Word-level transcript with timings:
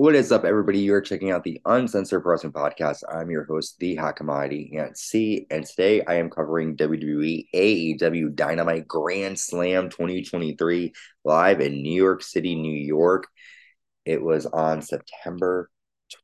What 0.00 0.14
is 0.14 0.32
up, 0.32 0.46
everybody? 0.46 0.78
You're 0.78 1.02
checking 1.02 1.30
out 1.30 1.44
the 1.44 1.60
Uncensored 1.66 2.24
Wrestling 2.24 2.54
Podcast. 2.54 3.02
I'm 3.06 3.30
your 3.30 3.44
host, 3.44 3.78
The 3.80 3.96
Hot 3.96 4.16
Commodity 4.16 4.74
Ant 4.78 4.96
C, 4.96 5.46
and 5.50 5.66
today 5.66 6.02
I 6.02 6.14
am 6.14 6.30
covering 6.30 6.74
WWE 6.78 7.48
AEW 7.54 8.34
Dynamite 8.34 8.88
Grand 8.88 9.38
Slam 9.38 9.90
2023 9.90 10.94
live 11.22 11.60
in 11.60 11.82
New 11.82 11.92
York 11.92 12.22
City, 12.22 12.54
New 12.54 12.72
York. 12.72 13.26
It 14.06 14.22
was 14.22 14.46
on 14.46 14.80
September 14.80 15.68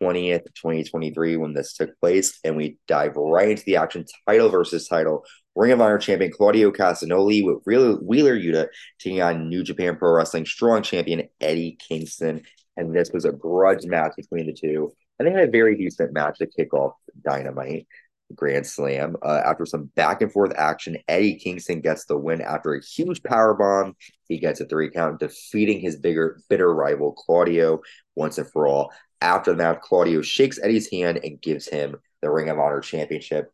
20th, 0.00 0.46
2023 0.54 1.36
when 1.36 1.52
this 1.52 1.74
took 1.74 2.00
place, 2.00 2.38
and 2.44 2.56
we 2.56 2.78
dive 2.88 3.14
right 3.16 3.50
into 3.50 3.64
the 3.66 3.76
action 3.76 4.06
title 4.26 4.48
versus 4.48 4.88
title. 4.88 5.22
Ring 5.54 5.72
of 5.72 5.82
Honor 5.82 5.98
champion 5.98 6.32
Claudio 6.32 6.70
Castagnoli 6.70 7.44
with 7.44 7.62
Wheeler 7.66 8.38
Yuta 8.38 8.68
taking 8.98 9.20
on 9.20 9.50
New 9.50 9.62
Japan 9.62 9.96
Pro 9.96 10.12
Wrestling 10.12 10.46
strong 10.46 10.82
champion 10.82 11.28
Eddie 11.42 11.76
Kingston 11.78 12.40
and 12.76 12.94
this 12.94 13.10
was 13.12 13.24
a 13.24 13.32
grudge 13.32 13.84
match 13.86 14.12
between 14.16 14.46
the 14.46 14.52
two. 14.52 14.92
And 15.18 15.26
they 15.26 15.32
had 15.32 15.48
a 15.48 15.50
very 15.50 15.76
decent 15.76 16.12
match 16.12 16.38
to 16.38 16.46
kick 16.46 16.74
off 16.74 16.94
Dynamite 17.22 17.86
Grand 18.34 18.66
Slam. 18.66 19.16
Uh, 19.22 19.40
after 19.44 19.64
some 19.64 19.90
back 19.94 20.20
and 20.20 20.32
forth 20.32 20.52
action, 20.56 20.98
Eddie 21.08 21.36
Kingston 21.36 21.80
gets 21.80 22.04
the 22.04 22.16
win 22.16 22.40
after 22.40 22.74
a 22.74 22.84
huge 22.84 23.22
power 23.22 23.54
bomb. 23.54 23.96
He 24.28 24.38
gets 24.38 24.60
a 24.60 24.66
three 24.66 24.90
count, 24.90 25.20
defeating 25.20 25.80
his 25.80 25.96
bigger, 25.96 26.40
bitter 26.48 26.72
rival 26.72 27.12
Claudio 27.12 27.80
once 28.14 28.38
and 28.38 28.50
for 28.50 28.66
all. 28.66 28.92
After 29.20 29.52
the 29.52 29.56
match, 29.56 29.80
Claudio 29.80 30.22
shakes 30.22 30.58
Eddie's 30.62 30.90
hand 30.90 31.20
and 31.24 31.40
gives 31.40 31.66
him 31.66 31.96
the 32.20 32.30
Ring 32.30 32.50
of 32.50 32.58
Honor 32.58 32.80
Championship. 32.80 33.50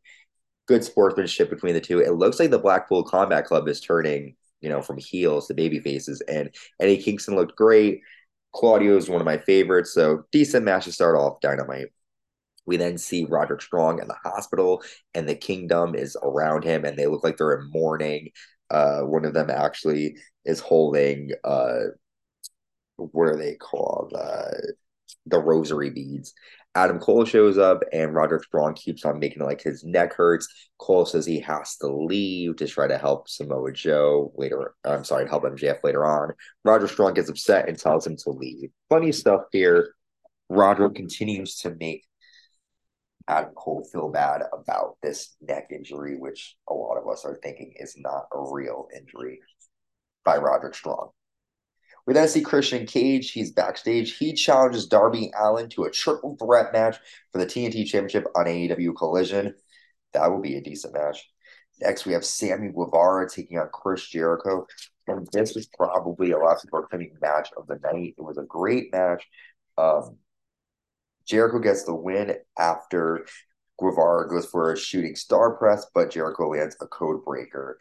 Good 0.67 0.85
sportsmanship 0.85 1.51
between 1.51 1.75
the 1.75 1.81
two. 1.81 2.01
It 2.01 2.15
looks 2.15 2.41
like 2.41 2.51
the 2.51 2.59
Blackpool 2.59 3.05
Combat 3.05 3.45
Club 3.45 3.69
is 3.69 3.81
turning, 3.81 4.37
you 4.61 4.69
know, 4.69 4.83
from 4.83 4.99
heels 4.99 5.47
to 5.49 5.55
baby 5.55 5.81
faces, 5.81 6.21
and 6.23 6.51
Eddie 6.81 7.03
Kingston 7.03 7.37
looked 7.37 7.57
great. 7.57 8.01
Claudio 8.55 8.97
is 8.97 9.09
one 9.09 9.21
of 9.21 9.25
my 9.25 9.39
favorites, 9.39 9.95
so 9.95 10.25
decent 10.31 10.65
match 10.65 10.85
to 10.85 10.93
start 10.93 11.17
off 11.17 11.41
Dynamite. 11.41 11.89
We 12.67 12.77
then 12.77 12.99
see 12.99 13.25
Roderick 13.25 13.63
Strong 13.63 14.01
in 14.01 14.09
the 14.09 14.17
hospital, 14.23 14.83
and 15.15 15.29
the 15.29 15.35
kingdom 15.35 15.95
is 15.95 16.17
around 16.23 16.65
him, 16.65 16.85
and 16.85 16.97
they 16.97 17.07
look 17.07 17.25
like 17.25 17.37
they're 17.37 17.59
in 17.61 17.71
mourning. 17.71 18.31
Uh, 18.71 19.01
one 19.01 19.25
of 19.25 19.35
them 19.35 19.51
actually 19.51 20.17
is 20.45 20.61
holding 20.61 21.31
uh, 21.45 21.81
what 22.97 23.29
are 23.29 23.37
they 23.37 23.55
called? 23.55 24.15
Uh, 24.17 24.51
the 25.27 25.39
rosary 25.39 25.91
beads. 25.91 26.33
Adam 26.75 26.99
Cole 26.99 27.27
shows 27.27 27.59
up 27.59 27.83
and 27.93 28.15
Roderick 28.15 28.45
Strong 28.45 28.75
keeps 28.75 29.05
on 29.05 29.19
making 29.19 29.43
like 29.43 29.61
his 29.63 29.85
neck 29.85 30.15
hurts. 30.15 30.49
Cole 30.79 31.05
says 31.05 31.27
he 31.27 31.39
has 31.41 31.77
to 31.77 31.87
leave 31.87 32.57
to 32.57 32.67
try 32.67 32.87
to 32.87 32.97
help 32.97 33.29
Samoa 33.29 33.73
Joe 33.73 34.33
later. 34.37 34.75
I'm 34.85 35.05
sorry, 35.05 35.29
help 35.29 35.45
MJF 35.45 35.85
later 35.85 36.07
on. 36.07 36.33
Roderick 36.65 36.91
Strong 36.91 37.15
gets 37.15 37.29
upset 37.29 37.69
and 37.69 37.79
tells 37.79 38.07
him 38.07 38.17
to 38.19 38.31
leave. 38.31 38.71
Funny 38.89 39.13
stuff 39.13 39.43
here. 39.53 39.95
Roderick 40.49 40.95
continues 40.95 41.57
to 41.59 41.75
make 41.79 42.07
Adam 43.29 43.53
Cole 43.55 43.87
feel 43.93 44.11
bad 44.11 44.43
about 44.53 44.97
this 45.03 45.37
neck 45.41 45.69
injury, 45.71 46.17
which 46.17 46.57
a 46.69 46.75
lot 46.75 46.97
of 46.97 47.07
us 47.07 47.25
are 47.25 47.39
thinking 47.43 47.75
is 47.77 47.95
not 47.99 48.27
a 48.33 48.53
real 48.53 48.89
injury 48.97 49.41
by 50.25 50.39
Roderick 50.39 50.75
Strong. 50.75 51.11
We 52.07 52.15
then 52.15 52.29
see 52.29 52.41
Christian 52.41 52.87
Cage. 52.87 53.31
He's 53.31 53.53
backstage. 53.53 54.17
He 54.17 54.33
challenges 54.33 54.87
Darby 54.87 55.31
Allin 55.39 55.69
to 55.71 55.85
a 55.85 55.91
triple 55.91 56.37
threat 56.37 56.73
match 56.73 56.97
for 57.31 57.39
the 57.39 57.47
TNT 57.47 57.87
Championship 57.87 58.27
on 58.35 58.47
AEW 58.47 58.97
Collision. 58.97 59.55
That 60.13 60.31
will 60.31 60.41
be 60.41 60.57
a 60.57 60.63
decent 60.63 60.95
match. 60.95 61.29
Next, 61.81 62.05
we 62.05 62.13
have 62.13 62.25
Sammy 62.25 62.69
Guevara 62.69 63.29
taking 63.29 63.59
on 63.59 63.69
Chris 63.73 64.07
Jericho. 64.07 64.67
And 65.07 65.29
this 65.33 65.55
was 65.55 65.67
probably 65.67 66.33
a 66.33 66.39
lot 66.39 66.57
of 66.57 66.71
more 66.73 66.87
coming 66.89 67.13
match 67.21 67.51
of 67.57 67.67
the 67.67 67.79
night. 67.83 68.15
It 68.19 68.23
was 68.23 68.39
a 68.39 68.45
great 68.45 68.93
match. 68.93 69.27
Um, 69.79 70.19
Jericho 71.27 71.59
gets 71.59 71.85
the 71.85 71.95
win 71.95 72.37
after 72.59 73.27
Guevara 73.79 74.29
goes 74.29 74.47
for 74.47 74.73
a 74.73 74.77
shooting 74.79 75.17
star 75.17 75.57
press, 75.57 75.87
but 75.95 76.11
Jericho 76.11 76.49
lands 76.49 76.77
a 76.81 76.87
code 76.87 77.25
breaker. 77.25 77.79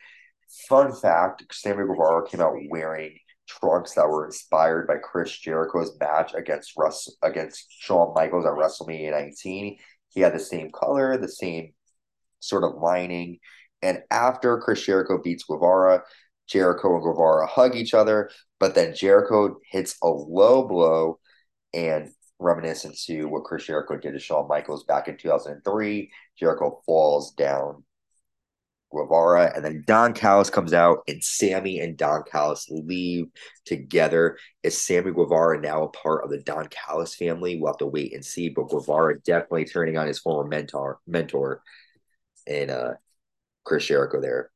Fun 0.68 0.94
fact 0.94 1.44
Sammy 1.52 1.86
Guevara 1.86 2.28
came 2.28 2.42
out 2.42 2.56
wearing 2.70 3.18
trunks 3.48 3.94
that 3.96 4.08
were 4.08 4.26
inspired 4.26 4.88
by 4.88 4.98
Chris 4.98 5.32
Jericho's 5.38 5.98
match 6.00 6.34
against 6.34 6.74
Russ 6.78 7.10
against 7.22 7.66
Shawn 7.70 8.14
Michaels 8.14 8.46
at 8.46 8.54
WrestleMania 8.54 9.12
19. 9.12 9.78
He 10.10 10.22
had 10.22 10.34
the 10.34 10.40
same 10.40 10.72
color, 10.72 11.18
the 11.18 11.30
same 11.30 11.74
sort 12.40 12.64
of 12.64 12.82
lining. 12.82 13.40
And 13.82 14.04
after 14.12 14.60
Chris 14.60 14.84
Jericho 14.84 15.20
beats 15.22 15.44
Guevara, 15.44 16.04
Jericho 16.48 16.96
and 16.96 17.04
Guevara 17.04 17.48
hug 17.48 17.76
each 17.76 17.94
other, 17.94 18.30
but 18.60 18.76
then 18.76 18.94
Jericho 18.94 19.58
hits 19.70 19.96
a 20.04 20.08
low 20.08 20.68
blow 20.68 21.20
and 21.74 22.10
reminiscent 22.40 22.98
to 23.06 23.26
what 23.26 23.44
Chris 23.44 23.66
Jericho 23.66 23.98
did 23.98 24.14
to 24.14 24.20
Shawn 24.20 24.48
Michaels 24.48 24.84
back 24.84 25.08
in 25.08 25.18
2003. 25.18 26.12
Jericho 26.38 26.82
falls 26.86 27.32
down 27.34 27.84
Guevara, 28.92 29.52
and 29.56 29.64
then 29.64 29.84
Don 29.86 30.14
Callis 30.14 30.50
comes 30.50 30.74
out, 30.74 31.00
and 31.08 31.24
Sammy 31.24 31.80
and 31.80 31.98
Don 31.98 32.24
Callis 32.24 32.68
leave 32.70 33.28
together. 33.66 34.38
Is 34.64 34.80
Sammy 34.80 35.12
Guevara 35.12 35.60
now 35.60 35.84
a 35.84 35.90
part 35.90 36.24
of 36.24 36.30
the 36.30 36.40
Don 36.40 36.68
Callis 36.68 37.16
family? 37.16 37.58
We'll 37.58 37.72
have 37.72 37.78
to 37.78 37.86
wait 37.86 38.14
and 38.14 38.24
see. 38.24 38.50
But 38.50 38.70
Guevara 38.70 39.20
definitely 39.22 39.66
turning 39.66 39.98
on 39.98 40.08
his 40.08 40.20
former 40.20 40.48
mentor, 40.48 41.00
mentor, 41.08 41.62
and 42.48 42.72
uh, 42.72 42.94
Chris 43.64 43.86
Jericho 43.86 44.22
there. 44.22 44.52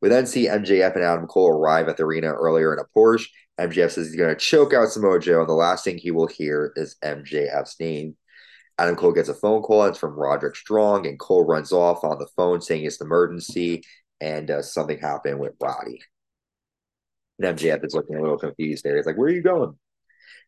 We 0.00 0.08
then 0.08 0.26
see 0.26 0.46
MJF 0.46 0.94
and 0.94 1.04
Adam 1.04 1.26
Cole 1.26 1.48
arrive 1.48 1.88
at 1.88 1.96
the 1.96 2.04
arena 2.04 2.28
earlier 2.28 2.72
in 2.72 2.78
a 2.78 2.84
Porsche. 2.96 3.28
MJF 3.58 3.92
says 3.92 4.08
he's 4.08 4.16
going 4.16 4.34
to 4.34 4.36
choke 4.36 4.74
out 4.74 4.90
Samoa 4.90 5.18
Joe, 5.18 5.40
and 5.40 5.48
the 5.48 5.54
last 5.54 5.84
thing 5.84 5.96
he 5.96 6.10
will 6.10 6.26
hear 6.26 6.72
is 6.76 6.96
MJF's 7.02 7.80
name. 7.80 8.16
Adam 8.78 8.96
Cole 8.96 9.12
gets 9.12 9.28
a 9.28 9.34
phone 9.34 9.62
call. 9.62 9.84
It's 9.84 9.98
from 9.98 10.14
Roderick 10.14 10.56
Strong, 10.56 11.06
and 11.06 11.18
Cole 11.18 11.44
runs 11.44 11.72
off 11.72 12.04
on 12.04 12.18
the 12.18 12.28
phone 12.36 12.60
saying 12.60 12.84
it's 12.84 13.00
an 13.00 13.06
emergency 13.06 13.82
and 14.20 14.50
uh, 14.50 14.62
something 14.62 14.98
happened 14.98 15.38
with 15.38 15.54
Roddy. 15.60 16.00
And 17.38 17.58
MJF 17.58 17.84
is 17.84 17.94
looking 17.94 18.16
a 18.16 18.22
little 18.22 18.38
confused 18.38 18.84
there. 18.84 18.96
He's 18.96 19.06
like, 19.06 19.16
Where 19.16 19.28
are 19.28 19.32
you 19.32 19.42
going? 19.42 19.76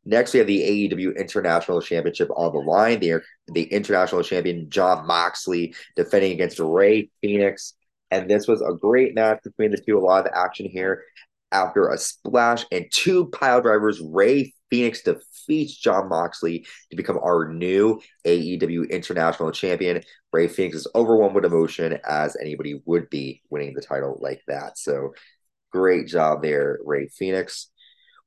Next, 0.05 0.33
we 0.33 0.39
have 0.39 0.47
the 0.47 0.89
AEW 0.91 1.17
International 1.17 1.83
Championship 1.83 2.31
on 2.35 2.53
the 2.53 2.61
line. 2.61 3.01
The, 3.01 3.21
the 3.49 3.65
international 3.65 4.23
champion, 4.23 4.71
Jon 4.71 5.07
Moxley, 5.07 5.75
defending 5.97 6.33
against 6.33 6.61
Rey 6.61 7.11
Fenix. 7.21 7.75
And 8.11 8.31
this 8.31 8.49
was 8.49 8.63
a 8.63 8.73
great 8.73 9.15
match 9.15 9.41
between 9.45 9.71
the 9.71 9.77
two. 9.77 9.99
A 9.99 10.01
lot 10.01 10.27
of 10.27 10.33
action 10.35 10.67
here. 10.67 11.05
After 11.53 11.89
a 11.89 11.99
splash 11.99 12.65
and 12.73 12.87
two 12.91 13.27
pile 13.27 13.61
drivers, 13.61 14.01
Rey 14.01 14.55
Fenix 14.71 15.03
defeats 15.03 15.77
Jon 15.77 16.09
Moxley 16.09 16.67
to 16.91 16.97
become 16.97 17.19
our 17.19 17.53
new 17.53 18.01
AEW 18.25 18.91
International 18.91 19.51
Champion. 19.51 20.03
Rey 20.33 20.49
Fenix 20.49 20.77
is 20.77 20.87
overwhelmed 20.95 21.35
with 21.35 21.45
emotion, 21.45 21.99
as 22.05 22.37
anybody 22.41 22.81
would 22.85 23.09
be 23.11 23.43
winning 23.51 23.75
the 23.75 23.81
title 23.81 24.19
like 24.21 24.43
that. 24.47 24.79
So, 24.79 25.15
great 25.73 26.07
job 26.07 26.43
there, 26.43 26.79
Rey 26.85 27.09
Fenix. 27.09 27.71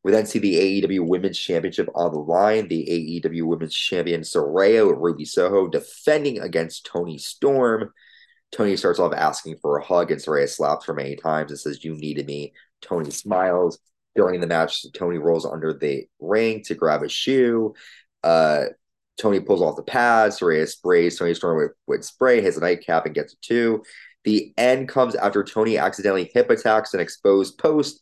We 0.04 0.12
then 0.12 0.26
see 0.26 0.40
the 0.40 0.82
AEW 0.82 1.08
Women's 1.08 1.38
Championship 1.38 1.88
on 1.94 2.12
the 2.12 2.20
line. 2.20 2.68
The 2.68 3.22
AEW 3.24 3.44
Women's 3.44 3.76
Champion 3.76 4.22
Saraya 4.22 4.92
Ruby 5.00 5.26
Soho 5.26 5.68
defending 5.68 6.40
against 6.40 6.86
Toni 6.88 7.20
Storm. 7.20 7.94
Toni 8.52 8.76
starts 8.78 9.00
off 9.00 9.14
asking 9.14 9.58
for 9.62 9.78
a 9.78 9.84
hug, 9.84 10.12
and 10.12 10.20
Saraya 10.20 10.50
slaps 10.50 10.88
her 10.88 10.94
many 10.94 11.16
times 11.16 11.52
and 11.52 11.60
says, 11.60 11.86
You 11.86 11.94
needed 11.94 12.26
me. 12.26 12.54
Toni 12.82 13.12
smiles. 13.12 13.78
During 14.16 14.42
the 14.42 14.48
match, 14.48 14.86
Toni 14.94 15.18
rolls 15.18 15.46
under 15.46 15.74
the 15.74 16.06
ring 16.20 16.64
to 16.66 16.76
grab 16.76 17.04
a 17.04 17.10
shoe. 17.10 17.74
Uh, 18.24 18.66
Toni 19.18 19.40
pulls 19.40 19.62
off 19.62 19.76
the 19.76 19.84
pads. 19.84 20.40
Saraya 20.40 20.68
sprays 20.68 21.18
Toni 21.18 21.34
Storm 21.34 21.58
with, 21.58 21.72
with 21.88 22.04
spray, 22.04 22.42
hits 22.42 22.58
a 22.58 22.62
nightcap, 22.62 23.06
and 23.06 23.16
gets 23.16 23.34
a 23.34 23.38
two. 23.42 23.84
The 24.24 24.54
end 24.58 24.90
comes 24.90 25.16
after 25.16 25.44
Toni 25.44 25.78
accidentally 25.78 26.30
hip 26.34 26.50
attacks 26.50 26.94
an 26.94 27.00
exposed 27.00 27.58
post, 27.58 28.00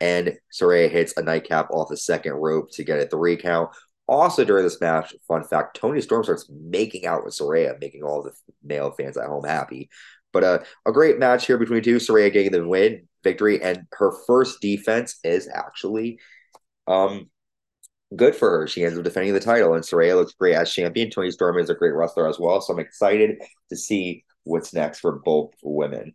and 0.00 0.36
Saraya 0.52 0.90
hits 0.90 1.14
a 1.16 1.22
nightcap 1.22 1.70
off 1.70 1.88
the 1.88 1.96
second 1.96 2.34
rope 2.34 2.70
to 2.72 2.84
get 2.84 2.98
a 2.98 3.06
three 3.06 3.36
count. 3.36 3.70
Also, 4.06 4.44
during 4.44 4.64
this 4.64 4.80
match, 4.80 5.14
fun 5.26 5.44
fact 5.44 5.76
Toni 5.76 6.00
Storm 6.00 6.24
starts 6.24 6.50
making 6.50 7.06
out 7.06 7.24
with 7.24 7.34
Saraya, 7.34 7.80
making 7.80 8.02
all 8.02 8.22
the 8.22 8.32
male 8.62 8.90
fans 8.90 9.16
at 9.16 9.26
home 9.26 9.44
happy. 9.44 9.88
But 10.34 10.44
uh, 10.44 10.58
a 10.84 10.92
great 10.92 11.18
match 11.18 11.46
here 11.46 11.56
between 11.56 11.82
two. 11.82 11.96
Saraya 11.96 12.30
getting 12.30 12.52
the 12.52 12.68
win, 12.68 13.08
victory, 13.22 13.62
and 13.62 13.86
her 13.92 14.12
first 14.26 14.60
defense 14.60 15.18
is 15.24 15.48
actually 15.48 16.18
um 16.86 17.30
good 18.14 18.36
for 18.36 18.50
her. 18.50 18.66
She 18.66 18.84
ends 18.84 18.98
up 18.98 19.04
defending 19.04 19.32
the 19.32 19.40
title, 19.40 19.74
and 19.74 19.82
Saraya 19.82 20.16
looks 20.16 20.34
great 20.34 20.54
as 20.54 20.72
champion. 20.72 21.08
Toni 21.08 21.30
Storm 21.30 21.58
is 21.58 21.70
a 21.70 21.74
great 21.74 21.94
wrestler 21.94 22.28
as 22.28 22.38
well, 22.38 22.60
so 22.60 22.74
I'm 22.74 22.80
excited 22.80 23.38
to 23.70 23.76
see 23.76 24.24
what's 24.42 24.74
next 24.74 25.00
for 25.00 25.20
both 25.24 25.52
women. 25.62 26.14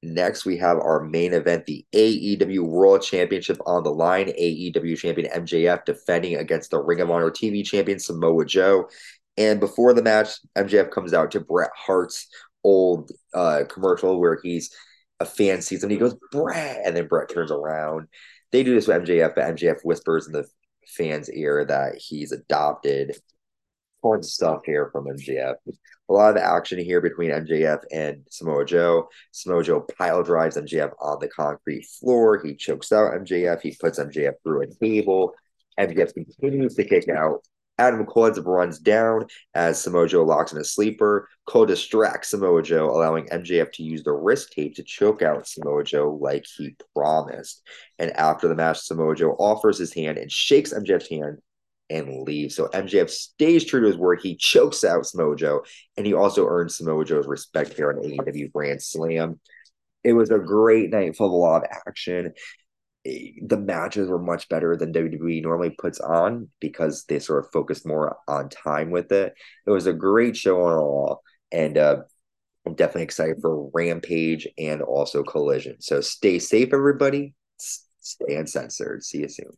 Next, 0.00 0.46
we 0.46 0.56
have 0.58 0.78
our 0.78 1.02
main 1.02 1.32
event, 1.32 1.66
the 1.66 1.84
AEW 1.92 2.64
World 2.64 3.02
Championship 3.02 3.58
on 3.66 3.82
the 3.82 3.90
line. 3.90 4.28
AEW 4.28 4.96
champion 4.96 5.28
MJF 5.32 5.84
defending 5.84 6.36
against 6.36 6.70
the 6.70 6.80
Ring 6.80 7.00
of 7.00 7.10
Honor 7.10 7.32
TV 7.32 7.64
champion 7.64 7.98
Samoa 7.98 8.44
Joe. 8.44 8.88
And 9.36 9.58
before 9.58 9.94
the 9.94 10.02
match, 10.02 10.30
MJF 10.56 10.90
comes 10.90 11.14
out 11.14 11.32
to 11.32 11.40
Bret 11.40 11.70
Hart's 11.74 12.28
old 12.64 13.10
uh, 13.34 13.64
commercial 13.68 14.20
where 14.20 14.38
he's 14.42 14.70
a 15.20 15.24
fan 15.24 15.62
sees 15.62 15.82
him, 15.82 15.90
he 15.90 15.96
goes 15.96 16.16
Bret, 16.30 16.80
and 16.84 16.96
then 16.96 17.06
Bret 17.06 17.28
turns 17.28 17.50
around. 17.50 18.08
They 18.52 18.62
do 18.62 18.74
this 18.74 18.86
with 18.86 19.02
MJF, 19.04 19.34
but 19.34 19.56
MJF 19.56 19.80
whispers 19.84 20.26
in 20.26 20.32
the 20.32 20.46
fans' 20.86 21.30
ear 21.30 21.64
that 21.64 21.96
he's 21.96 22.32
adopted 22.32 23.16
fun 24.02 24.22
stuff 24.22 24.60
here 24.64 24.90
from 24.92 25.06
MJF. 25.06 25.54
A 26.08 26.12
lot 26.12 26.36
of 26.36 26.42
action 26.42 26.78
here 26.78 27.00
between 27.00 27.30
MJF 27.30 27.80
and 27.92 28.24
Samoa 28.30 28.64
Joe. 28.64 29.08
Samoa 29.32 29.62
Joe 29.62 29.86
pile 29.98 30.22
drives 30.22 30.56
MJF 30.56 30.92
on 31.00 31.18
the 31.20 31.28
concrete 31.28 31.84
floor. 31.84 32.40
He 32.42 32.54
chokes 32.54 32.92
out 32.92 33.12
MJF. 33.12 33.60
He 33.60 33.76
puts 33.78 33.98
MJF 33.98 34.34
through 34.42 34.62
a 34.62 34.74
table. 34.82 35.34
MJF 35.78 36.14
continues 36.14 36.74
to 36.76 36.84
kick 36.84 37.08
out. 37.08 37.42
Adam 37.78 38.04
Cole 38.06 38.30
runs 38.30 38.78
down 38.78 39.26
as 39.54 39.80
Samoa 39.80 40.08
Joe 40.08 40.24
locks 40.24 40.52
in 40.52 40.58
a 40.58 40.64
sleeper. 40.64 41.28
Cole 41.46 41.66
distracts 41.66 42.30
Samoa 42.30 42.62
Joe, 42.62 42.90
allowing 42.90 43.26
MJF 43.26 43.72
to 43.72 43.82
use 43.82 44.02
the 44.02 44.12
wrist 44.12 44.52
tape 44.52 44.74
to 44.76 44.82
choke 44.82 45.22
out 45.22 45.46
Samoa 45.46 45.84
Joe 45.84 46.18
like 46.20 46.44
he 46.56 46.76
promised. 46.94 47.62
And 47.98 48.10
after 48.12 48.48
the 48.48 48.56
match, 48.56 48.80
Samoa 48.80 49.14
Joe 49.14 49.36
offers 49.38 49.78
his 49.78 49.94
hand 49.94 50.18
and 50.18 50.30
shakes 50.30 50.72
MJF's 50.72 51.08
hand 51.08 51.38
and 51.90 52.22
leaves. 52.22 52.54
So 52.54 52.68
MJF 52.68 53.08
stays 53.08 53.64
true 53.64 53.80
to 53.80 53.86
his 53.86 53.96
word. 53.96 54.20
He 54.22 54.36
chokes 54.36 54.84
out 54.84 55.06
Samoa 55.06 55.36
Joe, 55.36 55.62
and 55.96 56.06
he 56.06 56.14
also 56.14 56.46
earns 56.46 56.76
Samoa 56.76 57.04
Joe's 57.04 57.26
respect 57.26 57.74
here 57.74 57.90
on 57.90 58.02
AEW 58.02 58.52
Grand 58.52 58.82
Slam. 58.82 59.40
It 60.04 60.12
was 60.12 60.30
a 60.30 60.38
great 60.38 60.90
night 60.90 61.16
full 61.16 61.26
of 61.26 61.32
a 61.32 61.36
lot 61.36 61.64
of 61.64 61.70
action. 61.86 62.32
The 63.42 63.56
matches 63.56 64.08
were 64.08 64.18
much 64.18 64.48
better 64.48 64.76
than 64.76 64.92
WWE 64.92 65.42
normally 65.42 65.70
puts 65.70 66.00
on 66.00 66.48
because 66.60 67.04
they 67.04 67.18
sort 67.18 67.44
of 67.44 67.50
focused 67.52 67.86
more 67.86 68.16
on 68.26 68.48
time 68.48 68.90
with 68.90 69.12
it. 69.12 69.34
It 69.66 69.70
was 69.70 69.86
a 69.86 69.92
great 69.92 70.36
show 70.36 70.62
on 70.64 70.74
all, 70.78 71.22
and 71.52 71.78
uh, 71.78 71.98
I'm 72.66 72.74
definitely 72.74 73.04
excited 73.04 73.38
for 73.40 73.70
Rampage 73.72 74.46
and 74.58 74.82
also 74.82 75.22
Collision. 75.22 75.76
So 75.80 76.00
stay 76.00 76.38
safe, 76.38 76.72
everybody. 76.72 77.34
Stay 77.58 78.36
uncensored. 78.36 79.04
See 79.04 79.18
you 79.18 79.28
soon. 79.28 79.52